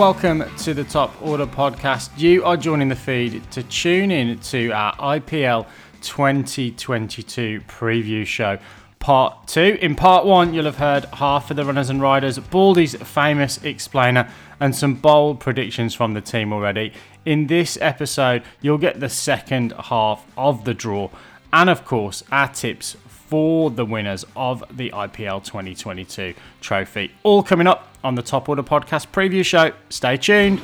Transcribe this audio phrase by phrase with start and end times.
[0.00, 2.08] Welcome to the Top Order podcast.
[2.16, 5.66] You are joining the feed to tune in to our IPL
[6.00, 8.58] 2022 preview show.
[8.98, 9.76] Part two.
[9.82, 14.30] In part one, you'll have heard half of the runners and riders, Baldy's famous explainer,
[14.58, 16.94] and some bold predictions from the team already.
[17.26, 21.10] In this episode, you'll get the second half of the draw,
[21.52, 22.96] and of course, our tips
[23.30, 27.12] for the winners of the IPL 2022 trophy.
[27.22, 29.70] All coming up on the Top Order Podcast preview show.
[29.88, 30.60] Stay tuned.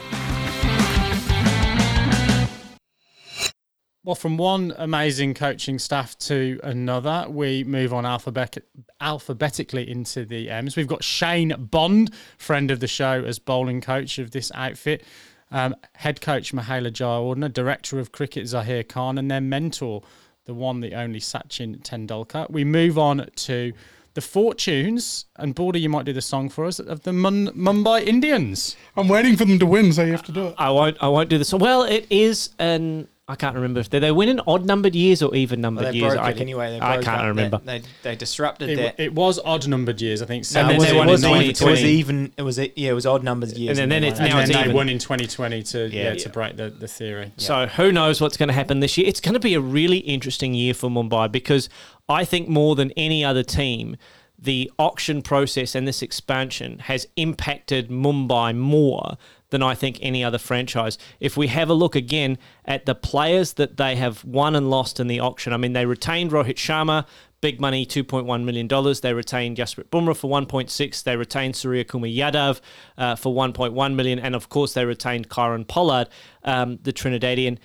[4.03, 8.59] Well, from one amazing coaching staff to another, we move on alphabet-
[9.01, 10.77] alphabetically into the M's.
[10.77, 15.05] We've got Shane Bond, friend of the show, as bowling coach of this outfit.
[15.53, 20.03] Um, head coach Mahela Jayawardene, director of cricket Zaheer Khan, and their mentor
[20.47, 22.49] the one, the only Sachin Tendulkar.
[22.51, 23.73] We move on to
[24.15, 28.07] the fortunes, and Border, you might do the song for us of the Mun- Mumbai
[28.07, 28.77] Indians.
[28.97, 30.55] I'm waiting for them to win, so you have to do it.
[30.57, 30.97] I won't.
[31.03, 31.53] I won't do this.
[31.53, 33.09] Well, it is an.
[33.29, 35.93] I can't remember if they they win in odd numbered years or even numbered Well,
[35.93, 36.15] they years.
[36.15, 36.71] broke I, it anyway.
[36.79, 37.59] They I can't up remember.
[37.59, 39.01] That, they, they disrupted It, that.
[39.03, 40.43] it was odd numbered years, I think.
[40.43, 42.33] No, Sam it then was, they it won was, in even, it was even.
[42.37, 43.81] It was yeah, it was odd numbers years.
[43.81, 44.77] And then they it's now and it's then they even.
[44.77, 46.15] won in 2020 to yeah, Yeah.
[46.15, 47.33] to break the, the theory.
[47.37, 49.09] So who knows what's going to happen this year?
[49.09, 51.69] It's going to be a really interesting year for Mumbai because
[52.09, 53.97] I think more than any other team,
[54.39, 59.17] the auction process and this expansion has impacted Mumbai more
[59.51, 60.99] than I think any other franchise.
[61.21, 64.99] If we have a look again at the players that they have won and lost
[65.01, 67.07] in the auction, I mean, they retained Rohit Sharma,
[67.41, 68.67] big money, $2.1 million.
[68.67, 71.03] They retained Jasprit Bumrah for 1.6.
[71.03, 72.61] They retained Surya Kumar Yadav
[72.99, 74.19] uh, for 1.1 million.
[74.19, 76.09] And of course, they retained Kieron Pollard,
[76.43, 77.59] um, the Trinidadian,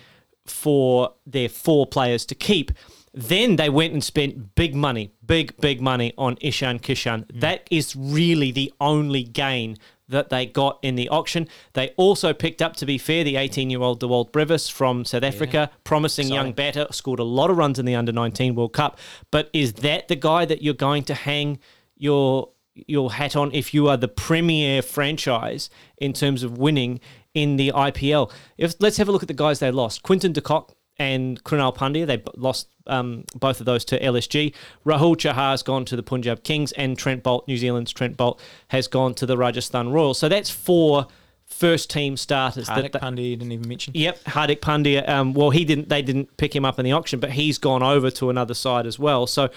[0.45, 2.71] for their four players to keep.
[3.13, 7.25] Then they went and spent big money, big, big money on Ishan Kishan.
[7.33, 9.77] That is really the only gain
[10.11, 11.47] that they got in the auction.
[11.73, 15.23] They also picked up, to be fair, the 18 year old Dewald Brevis from South
[15.23, 18.97] Africa, promising young batter, scored a lot of runs in the under 19 World Cup.
[19.31, 21.59] But is that the guy that you're going to hang
[21.97, 26.99] your your hat on if you are the premier franchise in terms of winning
[27.33, 28.31] in the IPL?
[28.57, 30.03] If let's have a look at the guys they lost.
[30.03, 34.53] Quinton de Kock and Krunal Pandya, they lost um, both of those to LSG.
[34.85, 38.87] Rahul Chahar's gone to the Punjab Kings, and Trent Boult, New Zealand's Trent Boult, has
[38.87, 40.19] gone to the Rajasthan Royals.
[40.19, 41.07] So that's four
[41.45, 42.67] first team starters.
[42.67, 43.93] that Hardik they- Pandya you didn't even mention.
[43.95, 45.07] Yep, Hardik Pandya.
[45.09, 45.89] Um, well, he didn't.
[45.89, 48.85] They didn't pick him up in the auction, but he's gone over to another side
[48.85, 49.25] as well.
[49.27, 49.49] So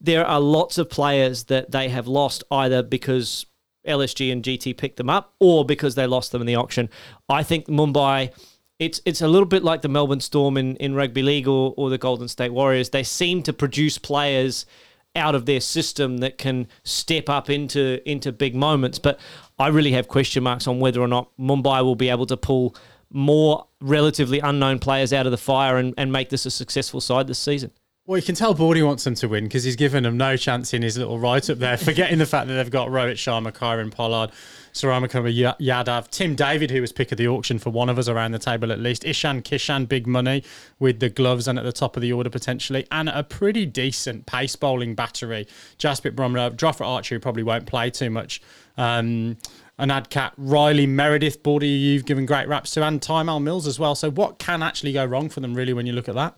[0.00, 3.46] there are lots of players that they have lost either because
[3.86, 6.90] LSG and GT picked them up or because they lost them in the auction.
[7.28, 8.32] I think Mumbai.
[8.80, 11.90] It's, it's a little bit like the Melbourne Storm in, in rugby league or, or
[11.90, 12.90] the Golden State Warriors.
[12.90, 14.66] They seem to produce players
[15.14, 18.98] out of their system that can step up into into big moments.
[18.98, 19.18] But
[19.58, 22.74] I really have question marks on whether or not Mumbai will be able to pull
[23.12, 27.26] more relatively unknown players out of the fire and, and make this a successful side
[27.26, 27.72] this season.
[28.10, 30.74] Well, you can tell Bordy wants them to win because he's given them no chance
[30.74, 33.92] in his little write up there, forgetting the fact that they've got Rohit Sharma, Kieron
[33.92, 34.32] Pollard,
[34.72, 38.32] Suryakumar Yadav, Tim David, who was pick of the auction for one of us around
[38.32, 40.42] the table at least, Ishan Kishan, big money
[40.80, 44.26] with the gloves and at the top of the order potentially, and a pretty decent
[44.26, 45.46] pace bowling battery.
[45.78, 48.42] Jasprit Bumrah, Jofra Archer, who probably won't play too much.
[48.76, 49.36] Um,
[49.78, 53.94] and Adcat, Riley Meredith, Bordy, you've given great raps to, and Tymal Mills as well.
[53.94, 56.36] So, what can actually go wrong for them, really, when you look at that?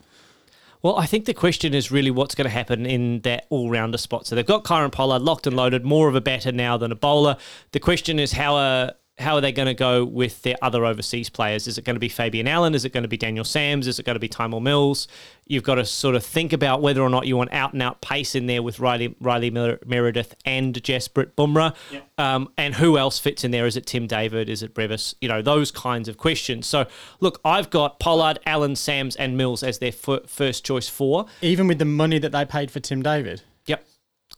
[0.83, 3.99] Well, I think the question is really what's going to happen in that all rounder
[3.99, 4.27] spot.
[4.27, 6.97] So they've got Kieron Pollard locked and loaded, more of a batter now than a
[6.97, 7.37] bowler.
[7.71, 11.29] The question is how are how are they going to go with their other overseas
[11.29, 11.67] players?
[11.67, 12.75] Is it going to be Fabian Allen?
[12.75, 13.87] Is it going to be Daniel Sams?
[13.87, 15.07] Is it going to be Tymal Mills?
[15.47, 18.01] You've got to sort of think about whether or not you want out and out
[18.01, 21.75] pace in there with Riley, Riley Mer- Meredith and Jasprit Bumrah.
[22.17, 23.67] Um, and who else fits in there?
[23.67, 24.49] Is it Tim David?
[24.49, 25.15] Is it Brevis?
[25.21, 26.67] You know, those kinds of questions.
[26.67, 26.87] So,
[27.21, 31.27] look, I've got Pollard, Allen, Sams, and Mills as their f- first choice four.
[31.43, 33.43] Even with the money that they paid for Tim David.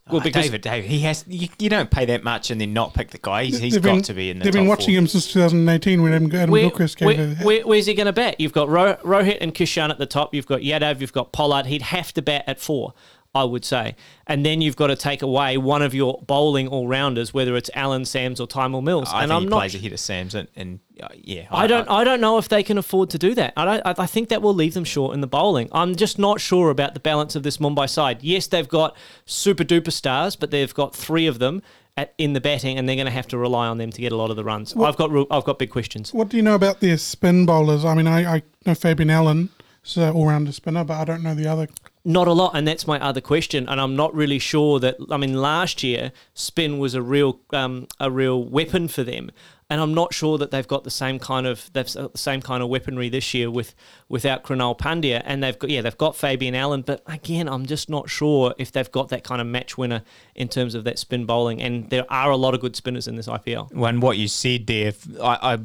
[0.07, 0.11] Yep.
[0.13, 1.25] Well, Ah, because David, David, he has.
[1.27, 3.45] You, you don't pay that much and then not pick the guy.
[3.45, 4.99] He's, he's They've got been- to be in the They've top been watching four.
[4.99, 8.13] him since 2018 when Adam, Adam where, Gilchrist gave where, where- where's he going to
[8.13, 8.39] bat?
[8.39, 10.35] You've got Ro- Rohit and Kishan at the top.
[10.35, 11.01] You've got Yadav.
[11.01, 11.65] You've got Pollard.
[11.65, 12.93] He'd have to bat at four,
[13.35, 13.95] I would say.
[14.27, 17.69] And then you've got to take away one of your bowling all rounders, whether it's
[17.75, 19.09] Allen, Sams, or Tymal Mills.
[19.11, 19.57] I and think I'm he not.
[19.57, 21.45] plays ahead of Sams and, and uh, yeah.
[21.51, 21.87] I don't.
[21.89, 23.53] I don't know if they can afford to do that.
[23.57, 23.85] I don't.
[23.85, 25.69] I I think that will leave them short in the bowling.
[25.73, 28.23] I'm just not sure about the balance of this Mumbai side.
[28.23, 28.95] Yes, they've got
[29.25, 31.61] super duper stars, but they've got three of them
[31.97, 34.11] at, in the batting, and they're going to have to rely on them to get
[34.11, 34.75] a lot of the runs.
[34.75, 35.11] I've got.
[35.11, 36.13] real- I've got big questions.
[36.13, 37.83] What do you know about their spin bowlers?
[37.83, 39.49] I mean, I, I know Fabian Allen
[39.83, 41.67] is an all-rounder spinner, but I don't know the other.
[42.07, 43.67] Not a lot, and that's my other question.
[43.67, 44.95] And I'm not really sure that.
[45.09, 49.31] I mean, last year spin was a real um, a real weapon for them,
[49.71, 52.61] and I'm not sure that they've got the same kind of they've the same kind
[52.61, 53.73] of weaponry this year with
[54.07, 57.89] without Krunal Pandya, and they've got yeah they've got Fabian Allen, but again I'm just
[57.89, 60.03] not sure if they've got that kind of match winner
[60.35, 63.15] in terms of that spin bowling, and there are a lot of good spinners in
[63.15, 63.73] this IPL.
[63.73, 65.59] When what you said there, I, I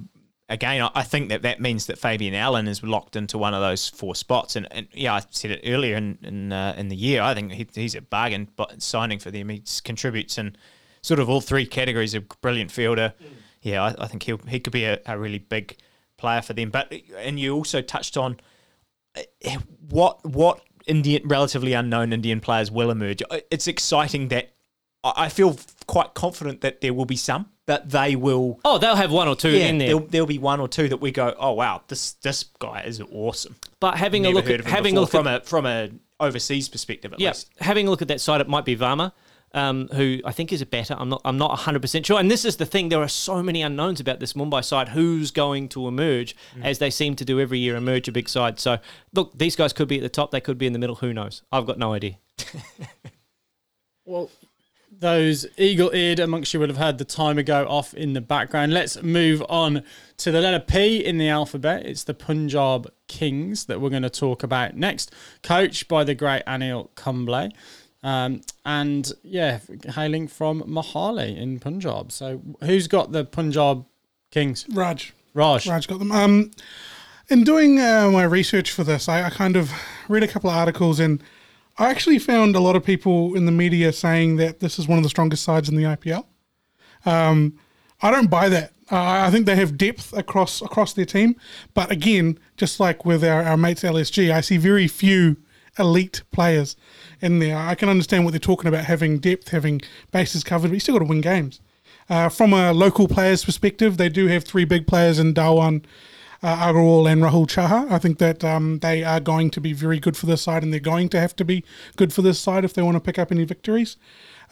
[0.50, 3.88] again, I think that that means that Fabian Allen is locked into one of those
[3.88, 4.56] four spots.
[4.56, 7.22] And, and yeah, I said it earlier in in, uh, in the year.
[7.22, 10.56] I think he, he's a bargain, but signing for them, he contributes in
[11.00, 12.14] sort of all three categories.
[12.14, 13.14] A brilliant fielder.
[13.22, 13.26] Mm.
[13.62, 15.76] Yeah, I, I, think he he could be a, a, really big
[16.16, 16.70] player for them.
[16.70, 18.40] But and you also touched on
[19.16, 19.56] uh,
[19.88, 23.22] what what Indian relatively unknown Indian players will emerge.
[23.50, 24.50] It's exciting that
[25.04, 28.58] I feel quite confident that there will be some that they will.
[28.64, 29.88] Oh, they'll have one or two yeah, in there.
[29.90, 33.00] There'll, there'll, be one or two that we go, oh wow, this this guy is
[33.12, 33.54] awesome.
[33.78, 36.68] But having Never a look at having a look from at, a from a overseas
[36.68, 37.48] perspective, at yeah, least.
[37.60, 39.12] having a look at that side, it might be Varma.
[39.52, 40.96] Um, who I think is a better.
[40.98, 41.22] I'm not.
[41.24, 42.18] I'm not 100 percent sure.
[42.18, 42.88] And this is the thing.
[42.88, 44.88] There are so many unknowns about this Mumbai side.
[44.88, 46.64] Who's going to emerge, mm.
[46.64, 48.58] as they seem to do every year, emerge a big side.
[48.58, 48.78] So
[49.12, 50.32] look, these guys could be at the top.
[50.32, 50.96] They could be in the middle.
[50.96, 51.42] Who knows?
[51.50, 52.18] I've got no idea.
[54.04, 54.30] well,
[55.00, 58.72] those eagle eared amongst you would have heard the timer go off in the background.
[58.72, 59.82] Let's move on
[60.18, 61.86] to the letter P in the alphabet.
[61.86, 65.12] It's the Punjab Kings that we're going to talk about next,
[65.42, 67.48] coached by the great Anil Kumble.
[68.02, 69.60] Um, and yeah,
[69.94, 72.12] hailing from Mohali in Punjab.
[72.12, 73.86] So who's got the Punjab
[74.30, 74.66] Kings?
[74.70, 75.14] Raj.
[75.32, 75.66] Raj.
[75.66, 76.12] Raj got them.
[76.12, 76.50] Um,
[77.30, 79.72] in doing uh, my research for this, I, I kind of
[80.08, 81.22] read a couple of articles and
[81.78, 84.98] I actually found a lot of people in the media saying that this is one
[84.98, 86.26] of the strongest sides in the IPL.
[87.06, 87.58] Um,
[88.02, 88.72] I don't buy that.
[88.90, 91.36] Uh, I think they have depth across across their team,
[91.74, 95.36] but again, just like with our, our mates LSG, I see very few
[95.78, 96.76] elite players
[97.20, 97.56] in there.
[97.56, 99.80] I can understand what they're talking about having depth, having
[100.10, 101.60] bases covered, but you still got to win games.
[102.08, 105.84] Uh, from a local players' perspective, they do have three big players in Dhawan,
[106.42, 107.90] uh, Agarwal and Rahul Chahar.
[107.90, 110.72] I think that um, they are going to be very good for this side, and
[110.72, 111.64] they're going to have to be
[111.96, 113.96] good for this side if they want to pick up any victories.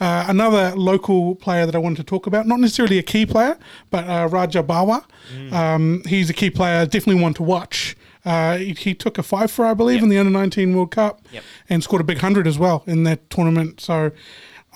[0.00, 3.58] Uh, another local player that I wanted to talk about, not necessarily a key player,
[3.90, 5.04] but uh, Raja Bawa.
[5.34, 5.52] Mm.
[5.52, 7.96] Um, he's a key player, definitely one to watch.
[8.24, 10.02] Uh, he, he, took a five for, I believe, yep.
[10.04, 11.42] in the under 19 World Cup yep.
[11.68, 13.80] and scored a big 100 as well in that tournament.
[13.80, 14.12] So,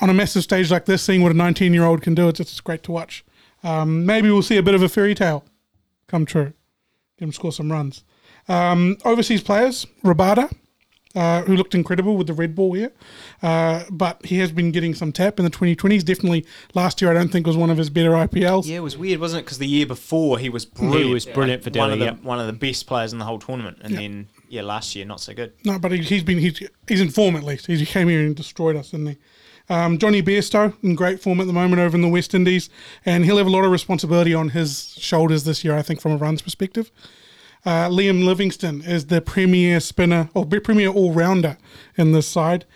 [0.01, 2.41] on a massive stage like this, seeing what a 19 year old can do, it's,
[2.41, 3.25] it's great to watch.
[3.63, 5.45] Um, maybe we'll see a bit of a fairy tale
[6.09, 6.53] come true
[7.23, 8.05] him score some runs.
[8.49, 10.53] Um, overseas players, Rabada,
[11.15, 12.93] uh, who looked incredible with the red ball here,
[13.43, 16.05] uh, but he has been getting some tap in the 2020s.
[16.05, 18.67] Definitely last year, I don't think was one of his better IPLs.
[18.67, 19.45] Yeah, it was weird, wasn't it?
[19.45, 21.07] Because the year before he was brilliant.
[21.07, 21.91] He was brilliant for Delhi.
[21.91, 22.29] One of, the, yeah.
[22.29, 25.21] one of the best players in the whole tournament, and then yeah, last year not
[25.21, 25.53] so good.
[25.65, 27.67] No, but he, has been he's, he's in form at least.
[27.67, 29.19] He came here and destroyed us, didn't he?
[29.73, 32.69] Um, Jonny Bairstow in great form at the moment over in the West Indies,
[33.07, 36.13] and he'll have a lot of responsibility on his shoulders this year, I think, from
[36.13, 36.91] a runs perspective.
[37.65, 41.57] Uh, Liam Livingstone is the premier spinner or premier all rounder
[41.97, 42.67] in this side.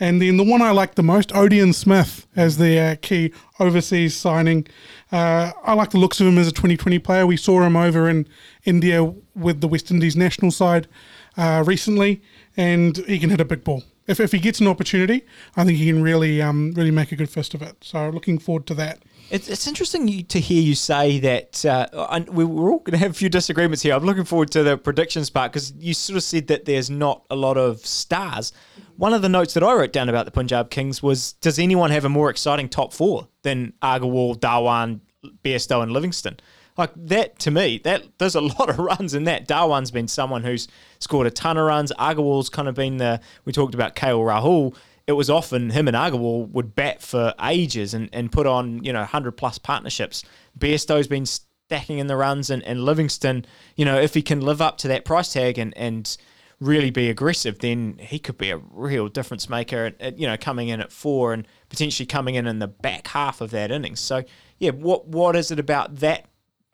[0.00, 4.16] And then the one I like the most, Odean Smith, as the uh, key overseas
[4.16, 4.66] signing.
[5.12, 7.26] Uh, I like the looks of him as a 2020 player.
[7.26, 8.26] We saw him over in
[8.64, 9.04] India
[9.34, 10.88] with the West Indies national side
[11.36, 12.22] uh, recently,
[12.56, 13.84] and he can hit a big ball.
[14.06, 15.24] If, if he gets an opportunity,
[15.56, 17.76] I think he can really um, really make a good fist of it.
[17.82, 19.02] So looking forward to that.
[19.28, 21.64] It's, it's interesting to hear you say that.
[21.64, 23.94] Uh, we, we're all going to have a few disagreements here.
[23.94, 27.26] I'm looking forward to the predictions part because you sort of said that there's not
[27.30, 28.52] a lot of stars.
[28.96, 31.90] One of the notes that I wrote down about the Punjab Kings was Does anyone
[31.90, 35.00] have a more exciting top four than Agarwal, Dhawan,
[35.44, 36.36] Bairstow, and Livingstone?
[36.76, 39.48] Like that to me, that there's a lot of runs in that.
[39.48, 40.68] Dhawan's been someone who's
[40.98, 41.92] scored a ton of runs.
[41.98, 45.96] Agarwal's kind of been the we talked about KL Rahul it was often him and
[45.96, 50.24] Agarwal would bat for ages and, and put on, you know, 100 plus partnerships.
[50.58, 53.44] Bairstow's been stacking in the runs and, and Livingstone,
[53.76, 56.16] you know, if he can live up to that price tag and, and
[56.58, 60.36] really be aggressive, then he could be a real difference maker, at, at, you know,
[60.36, 64.00] coming in at four and potentially coming in in the back half of that innings.
[64.00, 64.24] So,
[64.58, 66.26] yeah, what what is it about that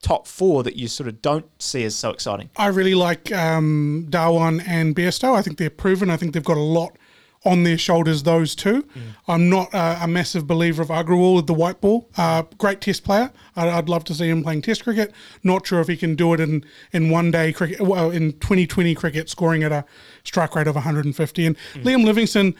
[0.03, 2.51] top four that you sort of don't see as so exciting?
[2.57, 5.35] I really like um, Dhawan and Bairstow.
[5.35, 6.11] I think they're proven.
[6.11, 6.97] I think they've got a lot
[7.45, 8.83] on their shoulders, those two.
[8.83, 9.01] Mm.
[9.27, 12.09] I'm not uh, a massive believer of Agarwal with the white ball.
[12.17, 13.33] Uh, great test player.
[13.57, 15.13] I'd, I'd, love to see him playing test cricket.
[15.43, 18.95] Not sure if he can do it in, in one day cricket, well, in 2020
[18.95, 19.85] cricket, scoring at a
[20.23, 21.47] strike rate of 150.
[21.47, 21.83] And mm.
[21.83, 22.55] Liam Livingstone,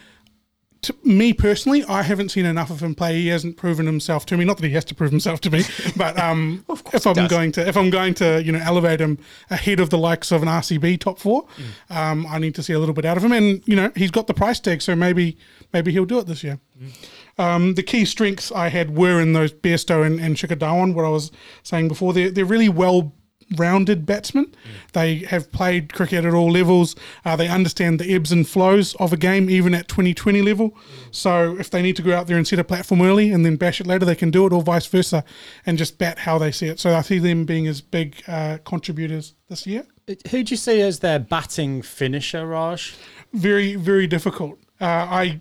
[0.83, 3.15] to me personally, I haven't seen enough of him play.
[3.15, 4.45] He hasn't proven himself to me.
[4.45, 5.63] Not that he has to prove himself to me,
[5.95, 9.17] but um, if I'm going to if I'm going to you know elevate him
[9.49, 11.95] ahead of the likes of an RCB top four, mm.
[11.95, 13.31] um, I need to see a little bit out of him.
[13.31, 15.37] And you know he's got the price tag, so maybe
[15.71, 16.59] maybe he'll do it this year.
[16.79, 17.09] Mm.
[17.37, 21.05] Um, the key strengths I had were in those Bairstow and, and Shikhar Dhawan, what
[21.05, 21.31] I was
[21.63, 22.13] saying before.
[22.13, 23.13] They're, they're really well
[23.59, 24.53] rounded batsmen.
[24.93, 26.95] They have played cricket at all levels.
[27.25, 30.77] Uh, they understand the ebbs and flows of a game, even at 2020 level.
[31.11, 33.55] So if they need to go out there and set a platform early and then
[33.55, 35.23] bash it later, they can do it, or vice versa,
[35.65, 36.79] and just bat how they see it.
[36.79, 39.85] So I see them being as big uh, contributors this year.
[40.07, 42.95] Who do you see as their batting finisher, Raj?
[43.33, 44.59] Very, very difficult.
[44.81, 45.39] Uh, I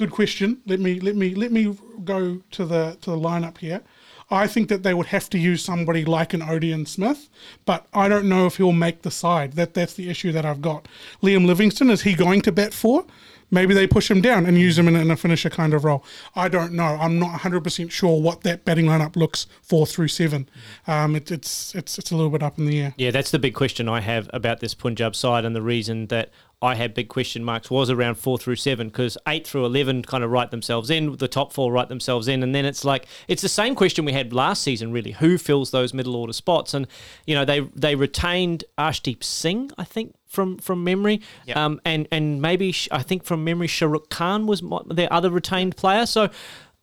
[0.00, 0.62] good question.
[0.66, 3.82] Let me let me let me go to the to the lineup here.
[4.30, 7.28] I think that they would have to use somebody like an Odean Smith,
[7.64, 9.54] but I don't know if he'll make the side.
[9.54, 10.86] That that's the issue that I've got.
[11.22, 13.04] Liam Livingstone is he going to bat four?
[13.50, 16.04] Maybe they push him down and use him in, in a finisher kind of role.
[16.36, 16.84] I don't know.
[16.84, 20.48] I'm not 100% sure what that batting lineup looks four through seven.
[20.86, 22.94] Um, it, it's it's it's a little bit up in the air.
[22.96, 26.30] Yeah, that's the big question I have about this Punjab side, and the reason that
[26.62, 30.22] I had big question marks was around four through seven because eight through eleven kind
[30.22, 33.40] of write themselves in, the top four write themselves in, and then it's like it's
[33.40, 35.12] the same question we had last season, really.
[35.12, 36.74] Who fills those middle order spots?
[36.74, 36.86] And
[37.26, 41.56] you know they they retained Arshdeep Singh, I think, from from memory, Yep.
[41.56, 46.04] um, and and maybe I think from memory Shahrukh Khan was their other retained player.
[46.04, 46.28] So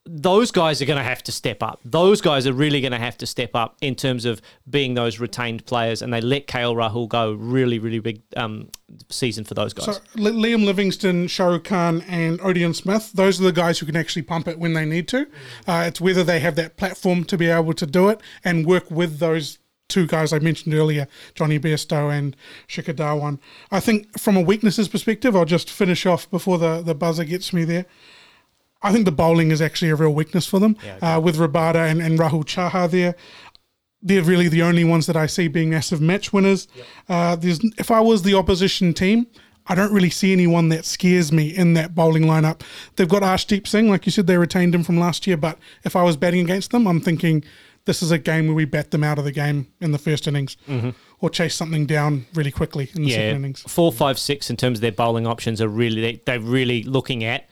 [0.08, 1.80] those guys are going to have to step up.
[1.84, 5.20] Those guys are really going to have to step up in terms of being those
[5.20, 7.34] retained players, and they let KL Rahul go.
[7.34, 8.70] Really, really big um,
[9.10, 9.86] season for those guys.
[9.86, 13.96] So Liam Livingstone, Shah Rukh Khan, and Odean Smith, those are the guys who can
[13.96, 15.28] actually pump it when they need to.
[15.68, 18.90] Uh, it's whether they have that platform to be able to do it and work
[18.90, 22.36] with those two guys I mentioned earlier, Jonny Bairstow and
[22.68, 23.40] Shikhar Dhawan.
[23.72, 27.54] I think from a weaknesses perspective, I'll just finish off before the, the buzzer gets
[27.54, 27.86] me there.
[28.82, 32.02] I think the bowling is actually a real weakness for them uh, with Rabada and,
[32.02, 33.16] and Rahul Chahar there.
[34.02, 36.68] They're really the only ones that I see being massive match winners.
[37.10, 39.28] Uh, there's, if I was the opposition team,
[39.66, 42.62] I don't really see anyone that scares me in that bowling lineup.
[42.96, 45.36] They've got Arshdeep Singh, like you said, they retained him from last year.
[45.36, 47.44] But if I was batting against them, I'm thinking
[47.86, 50.28] this is a game where we bat them out of the game in the first
[50.28, 50.58] innings
[51.20, 53.62] or chase something down really quickly in the yeah, second innings.
[53.62, 57.24] four, five, six in terms of their bowling options are really they, they're really looking
[57.24, 57.50] at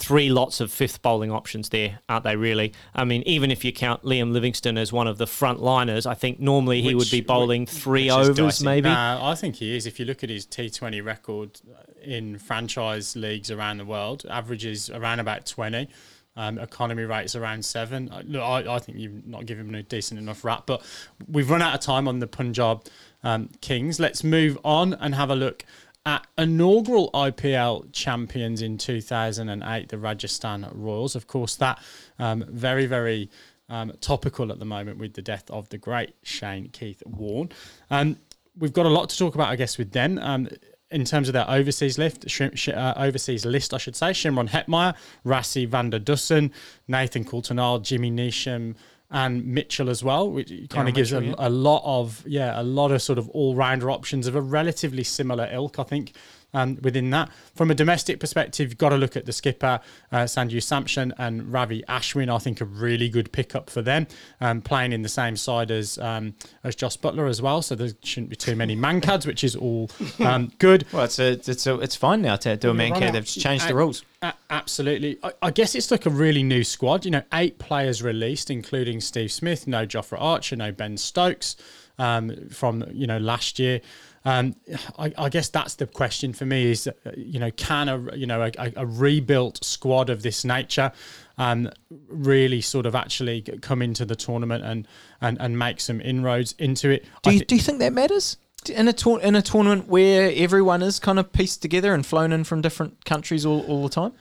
[0.00, 2.34] three lots of fifth bowling options there, aren't they?
[2.34, 6.06] Really, I mean, even if you count Liam Livingstone as one of the front liners,
[6.06, 8.88] I think normally he would be bowling three Which overs, maybe.
[8.88, 9.86] Nah, I think he is.
[9.86, 11.60] If you look at his T20 record
[12.02, 15.88] in franchise leagues around the world, averages around about 20.
[16.36, 18.08] Um, economy rates around seven.
[18.08, 20.80] Uh, Look, I, I think you've not given him a decent enough rap, but
[21.28, 22.84] we've run out of time on the Punjab
[23.24, 23.98] um, Kings.
[23.98, 25.64] Let's move on and have a look
[26.06, 31.14] at inaugural IPL champions in 2008, the Rajasthan Royals.
[31.14, 31.78] Of course, that
[32.18, 33.30] um, very, very
[33.68, 37.50] um, topical at the moment with the death of the great Shane Keith Warne.
[37.90, 38.16] Um,
[38.58, 40.18] we've got a lot to talk about, I guess, with them.
[40.18, 40.48] Um,
[40.90, 44.94] in terms of their overseas list, Sh- uh, overseas list, I should say, Shimron Hetmyer,
[45.24, 46.50] Rassie van der Dussen,
[46.88, 48.74] Nathan Coulter-Nile, Jimmy Neesham,
[49.10, 52.92] and Mitchell as well, which kind of gives a, a lot of yeah, a lot
[52.92, 56.12] of sort of all rounder options of a relatively similar ilk, I think.
[56.52, 59.80] Um, within that, from a domestic perspective, you've got to look at the skipper
[60.12, 62.34] uh, Sanju Samson and Ravi Ashwin.
[62.34, 64.06] I think a really good pickup for them,
[64.40, 67.62] um, playing in the same side as um, as Jos Buttler as well.
[67.62, 70.86] So there shouldn't be too many mankads, which is all um, good.
[70.92, 73.40] Well, it's a, it's a, it's fine now to do a man run They've just
[73.40, 74.04] changed the rules.
[74.50, 75.18] Absolutely.
[75.22, 77.04] I, I guess it's like a really new squad.
[77.04, 81.56] You know, eight players released, including Steve Smith, no Jofra Archer, no Ben Stokes
[81.98, 83.80] um, from, you know, last year.
[84.24, 84.54] Um,
[84.98, 88.26] I, I guess that's the question for me is, uh, you know, can a, you
[88.26, 90.92] know, a, a- rebuilt squad of this nature
[91.38, 91.70] um,
[92.08, 94.86] really sort of actually come into the tournament and,
[95.22, 97.06] and, and make some inroads into it?
[97.22, 98.36] Do you, thi- do you think that matters
[98.68, 102.30] in a tour, in a tournament where everyone is kind of pieced together and flown
[102.30, 104.12] in from different countries all, all the time?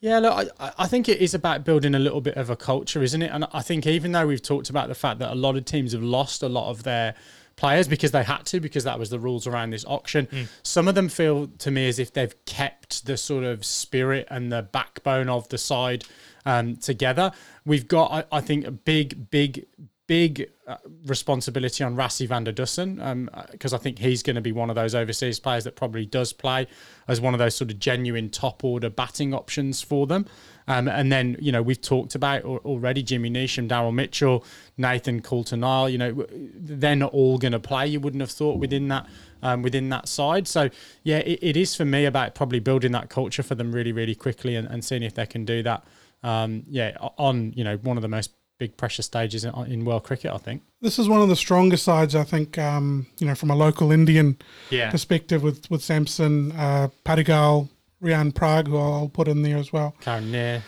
[0.00, 3.02] Yeah, look, I, I think it is about building a little bit of a culture,
[3.02, 3.32] isn't it?
[3.32, 5.92] And I think even though we've talked about the fact that a lot of teams
[5.92, 7.16] have lost a lot of their
[7.58, 10.28] players because they had to, because that was the rules around this auction,
[10.62, 14.50] some of them feel to me as if they've kept the sort of spirit and
[14.50, 16.04] the backbone of the side
[16.46, 17.32] um, together.
[17.66, 19.66] We've got, I, I think, a big, big,
[20.08, 24.52] big uh, responsibility on Rassie van der Dussen because I think he's going to be
[24.52, 26.66] one of those overseas players that probably does play
[27.06, 30.26] as one of those sort of genuine top order batting options for them.
[30.66, 34.44] Um, and then, you know, we've talked about already Jimmy Neesham, Daryl Mitchell,
[34.76, 38.88] Nathan Coulter-Nile, you know, they're not all going to play, you wouldn't have thought within
[38.88, 39.06] that
[39.42, 40.48] um, within that side.
[40.48, 40.68] So,
[41.04, 44.14] yeah, it, it is for me about probably building that culture for them really, really
[44.14, 45.84] quickly and, and seeing if they can do that,
[46.22, 50.04] um, yeah, on, you know, one of the most big pressure stages in, in world
[50.04, 50.62] cricket, I think.
[50.80, 53.90] This is one of the stronger sides, I think, um, you know, from a local
[53.92, 54.36] Indian
[54.70, 54.90] Yeah.
[54.90, 57.68] perspective with, with Samson, uh, Padikkal,
[58.02, 59.94] Riyan Parag, who I'll put in there as well.
[60.02, 60.62] Karun Nair.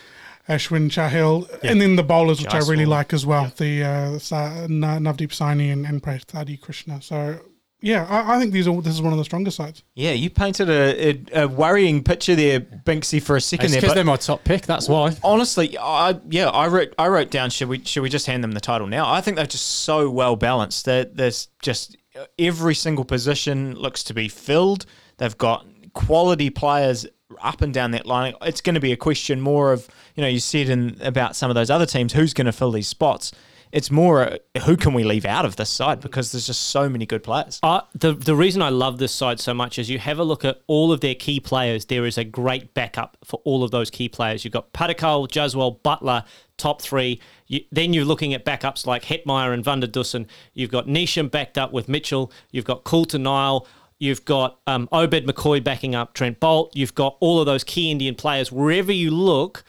[0.49, 4.65] Ashwin Chahal, and then the bowlers, which I really like as well, the uh, Sa-
[4.67, 7.01] Navdeep Saini and, and Prasidh Krishna.
[7.01, 7.39] So,
[7.81, 9.83] yeah, I, I think these are this is one of the stronger sides.
[9.95, 13.81] Yeah, you painted a, a, a worrying picture there, Binksy, for a second It's there.
[13.81, 14.63] because they're my top pick.
[14.63, 15.15] That's why.
[15.23, 18.51] honestly, I yeah, I wrote I wrote down should we should we just hand them
[18.51, 19.11] the title now?
[19.11, 20.85] I think they're just so well balanced.
[20.85, 24.85] That there's just uh, every single position looks to be filled.
[25.17, 27.05] They've got quality players
[27.41, 28.33] up and down that line.
[28.41, 31.49] It's going to be a question more of you know you said in about some
[31.49, 33.31] of those other teams who's going to fill these spots.
[33.71, 36.89] It's more uh, who can we leave out of this side because there's just so
[36.89, 37.59] many good players.
[37.63, 40.43] Uh, the the reason I love this side so much is you have a look
[40.43, 41.85] at all of their key players.
[41.85, 44.43] There is a great backup for all of those key players.
[44.43, 46.25] You've got Padikkal, Jaiswal, Buttler,
[46.57, 47.19] top three.
[47.47, 50.27] You, then you're looking at backups like Hetmyer and Van Dussen.
[50.53, 52.31] You've got Neesham backed up with Mitchell.
[52.51, 53.67] You've got Coulter Nile.
[53.99, 56.71] You've got um, Obed McCoy backing up Trent Boult.
[56.73, 58.51] You've got all of those key Indian players.
[58.51, 59.63] Wherever you look,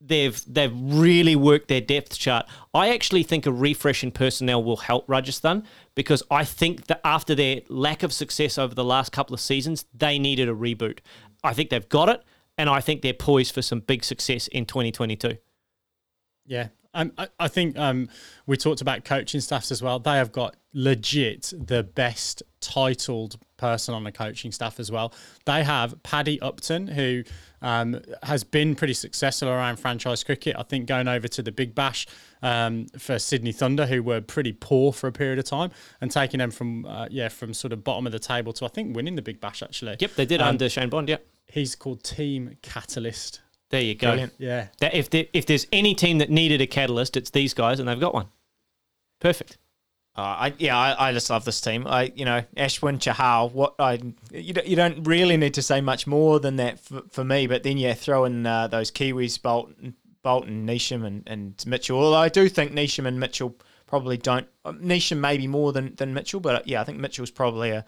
[0.00, 2.46] they've they've really worked their depth chart.
[2.74, 5.64] I actually think a refresh in personnel will help Rajasthan
[5.94, 9.84] because I think that after their lack of success over the last couple of seasons,
[9.94, 10.98] they needed a reboot.
[11.42, 12.22] I think they've got it,
[12.56, 15.36] and I think they're poised for some big success in 2022.
[16.46, 16.68] Yeah.
[16.94, 18.08] Um, I, I think um,
[18.46, 19.98] we talked about coaching staffs as well.
[19.98, 25.12] They have got legit the best titled person on the coaching staff as well.
[25.44, 27.24] They have Paddy Upton, who
[27.60, 30.56] um, has been pretty successful around franchise cricket.
[30.58, 32.06] I think going over to the Big Bash
[32.40, 36.38] um, for Sydney Thunder, who were pretty poor for a period of time, and taking
[36.38, 39.16] them from uh, yeah from sort of bottom of the table to I think winning
[39.16, 39.96] the Big Bash actually.
[40.00, 41.08] Yep, they did Um, under Shane Bond.
[41.08, 43.40] Yep, He's called Team Catalyst.
[43.70, 44.08] there you go.
[44.10, 44.34] Brilliant.
[44.38, 44.68] Yeah.
[44.80, 47.88] That if there, if there's any team that needed a catalyst, it's these guys, and
[47.88, 48.26] they've got one.
[49.20, 49.58] Perfect.
[50.18, 51.86] Uh, I yeah, I, I just love this team.
[51.86, 53.52] I you know Ashwin Chahal.
[53.52, 54.00] What I
[54.32, 57.46] you don't, you don't really need to say much more than that for, for me.
[57.46, 62.00] But then yeah, throw in uh, those Kiwis, Bolton, Bolton, Neesham, and, and Mitchell.
[62.00, 63.54] Although I do think Neesham and Mitchell
[63.86, 64.48] probably don't.
[64.64, 67.84] Uh, Neesham maybe more than than Mitchell, but uh, yeah, I think Mitchell's probably a,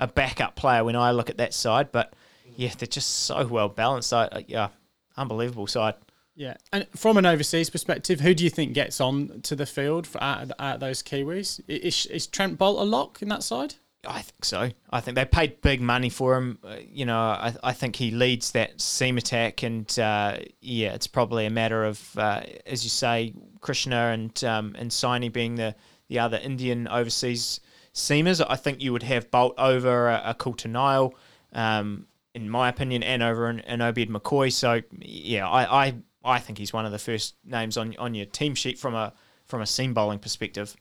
[0.00, 1.92] a backup player when I look at that side.
[1.92, 2.12] But
[2.56, 4.12] yeah, they're just so well balanced.
[4.12, 4.70] I, yeah,
[5.16, 5.94] unbelievable side.
[6.38, 10.06] Yeah, and from an overseas perspective, who do you think gets on to the field
[10.06, 11.60] for out, out those Kiwis?
[11.66, 13.74] Is, is Trent Boult a lock in that side?
[14.06, 14.70] I think so.
[14.88, 16.60] I think they paid big money for him.
[16.62, 21.08] Uh, you know, I, I think he leads that seam attack, and uh, yeah, it's
[21.08, 25.74] probably a matter of, uh, as you say, Krishna and um, and Saini being the
[26.06, 27.58] the other Indian overseas
[27.94, 28.46] seamers.
[28.48, 31.14] I think you would have Boult over a, a Coulter Nile,
[31.52, 34.52] um, in my opinion, and over an, an Obed McCoy.
[34.52, 38.26] So yeah, I, I I think he's one of the first names on on your
[38.26, 39.12] team sheet from a
[39.46, 40.76] from a seam bowling perspective.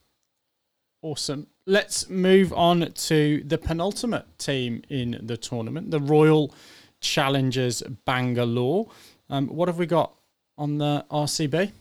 [1.01, 1.47] Awesome.
[1.65, 6.53] Let's move on to the penultimate team in the tournament, the Royal
[7.01, 8.89] Challengers Bangalore.
[9.29, 10.13] Um, what have we got
[10.57, 11.71] on the RCB?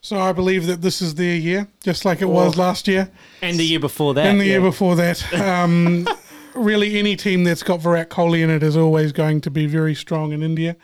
[0.00, 3.08] So I believe that this is their year, just like it was last year
[3.40, 4.52] And the year before that, and the yeah.
[4.52, 5.32] year before that.
[5.32, 6.08] Um,
[6.54, 9.94] really, any team that's got Virat Kohli in it is always going to be very
[9.94, 10.76] strong in India.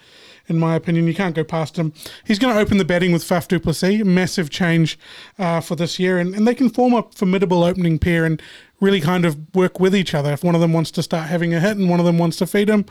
[0.48, 1.92] In my opinion, you can't go past him.
[2.24, 4.04] He's going to open the batting with Faf du Plessis.
[4.04, 4.98] Massive change
[5.38, 8.40] uh, for this year, and, and they can form a formidable opening pair and
[8.80, 10.32] really kind of work with each other.
[10.32, 12.36] If one of them wants to start having a hit and one of them wants
[12.38, 12.86] to feed him,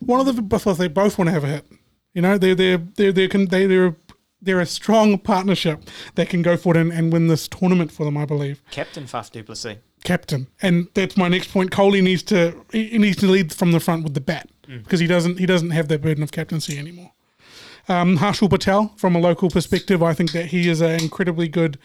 [0.00, 1.66] one of them, both they both want to have a hit.
[2.14, 3.94] You know, they're they're they're they're can they they're
[4.42, 5.82] they're a strong partnership
[6.14, 8.16] that can go forward and, and win this tournament for them.
[8.16, 9.76] I believe Captain Faf du Plessis.
[10.02, 11.70] captain, and that's my next point.
[11.70, 15.06] Kohli needs to he needs to lead from the front with the bat because he
[15.06, 17.12] doesn't he doesn't have that burden of captaincy anymore.
[17.88, 21.78] Um, Harshal Patel, from a local perspective, I think that he is an incredibly good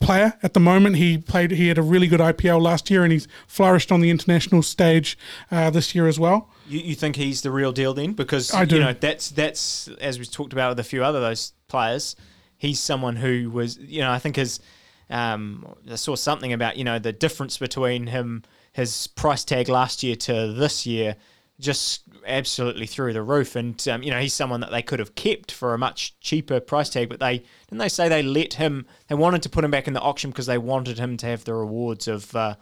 [0.00, 0.96] player at the moment.
[0.96, 4.10] He played he had a really good IPL last year, and he's flourished on the
[4.10, 5.16] international stage
[5.50, 6.50] uh, this year as well.
[6.68, 8.12] You, you think he's the real deal then?
[8.12, 8.76] Because I do.
[8.76, 12.16] you know that's that's as we talked about with a few other those players.
[12.58, 14.60] He's someone who was you know I think his
[15.08, 20.02] um, I saw something about you know the difference between him his price tag last
[20.02, 21.16] year to this year
[21.62, 25.14] just absolutely through the roof and um, you know he's someone that they could have
[25.14, 28.86] kept for a much cheaper price tag but they didn't they say they let him
[29.08, 31.44] they wanted to put him back in the auction because they wanted him to have
[31.44, 32.54] the rewards of uh,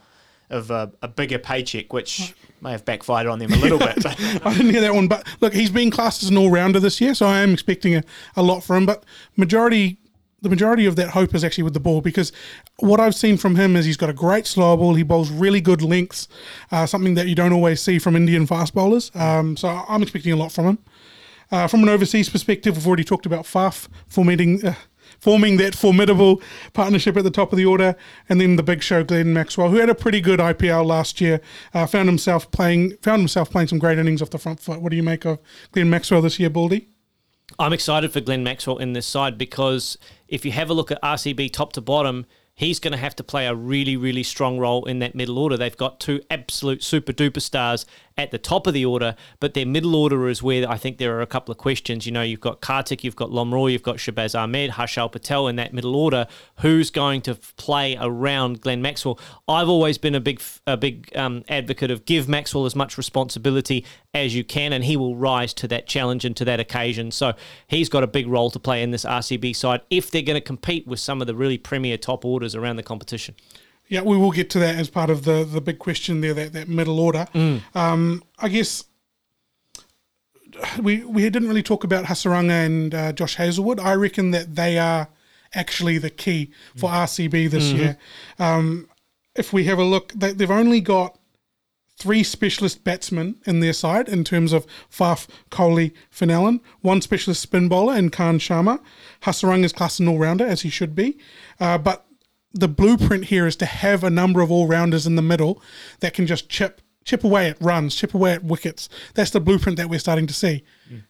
[0.49, 4.05] of a, a bigger paycheck which may have backfired on them a little bit
[4.45, 6.99] I didn't hear that one, but look, he's been classed as an all rounder this
[6.99, 8.03] year, so I am expecting a,
[8.35, 8.85] a lot from him.
[8.85, 9.05] But
[9.37, 9.97] majority,
[10.41, 12.31] the majority of that hope is actually with the ball because
[12.77, 14.95] what I've seen from him is he's got a great slow ball.
[14.95, 16.27] He bowls really good lengths,
[16.71, 19.11] uh, something that you don't always see from Indian fast bowlers.
[19.13, 20.77] Um, so I'm expecting a lot from him.
[21.51, 24.73] Uh, from an overseas perspective, we've already talked about Faf forming, uh,
[25.19, 26.41] forming that formidable
[26.73, 27.95] partnership at the top of the order,
[28.29, 31.41] and then the big show Glenn Maxwell, who had a pretty good IPL last year,
[31.73, 34.81] uh, found himself playing found himself playing some great innings off the front foot.
[34.81, 35.39] What do you make of
[35.73, 36.87] Glenn Maxwell this year, Baldy?
[37.59, 41.01] I'm excited for Glenn Maxwell in this side because if you have a look at
[41.01, 44.85] RCB top to bottom, he's going to have to play a really, really strong role
[44.85, 45.57] in that middle order.
[45.57, 47.85] They've got two absolute super duper stars
[48.21, 51.17] at the top of the order, but their middle order is where I think there
[51.17, 52.05] are a couple of questions.
[52.05, 55.55] You know, you've got Karthik, you've got Lomror, you've got Shahbaz Ahmed, Harshal Patel in
[55.55, 56.27] that middle order.
[56.57, 59.19] Who's going to play around Glenn Maxwell?
[59.47, 63.85] I've always been a big, a big um, advocate of give Maxwell as much responsibility
[64.13, 67.11] as you can, and he will rise to that challenge and to that occasion.
[67.11, 67.33] So
[67.67, 70.41] he's got a big role to play in this RCB side if they're going to
[70.41, 73.35] compete with some of the really premier top orders around the competition.
[73.91, 76.53] Yeah, we will get to that as part of the the big question there, that,
[76.53, 77.27] that middle order.
[77.75, 78.85] Um, I guess
[80.81, 83.81] we we didn't really talk about Hasaranga and uh, Josh Hazlewood.
[83.81, 85.09] I reckon that they are
[85.53, 87.97] actually the key for RCB this year.
[88.39, 88.87] Um,
[89.35, 91.19] if we have a look, they, they've only got
[91.97, 97.41] three specialist batsmen in their side in terms of Faf, Kohli, Finn Allen, one specialist
[97.41, 98.79] spin bowler in Karn Sharma.
[99.23, 101.17] Hasaranga's class an all-rounder, as he should be.
[101.59, 102.05] Uh, but
[102.53, 105.61] the blueprint here is to have a number of all-rounders in the middle
[105.99, 108.87] that can just chip chip away at runs, chip away at wickets.
[109.15, 110.63] That's the blueprint that we're starting to see.